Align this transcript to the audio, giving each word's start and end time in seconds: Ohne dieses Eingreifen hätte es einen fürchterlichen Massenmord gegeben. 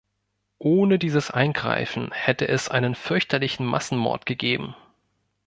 Ohne 0.57 0.97
dieses 0.97 1.29
Eingreifen 1.29 2.09
hätte 2.11 2.47
es 2.47 2.69
einen 2.69 2.95
fürchterlichen 2.95 3.67
Massenmord 3.67 4.25
gegeben. 4.25 4.75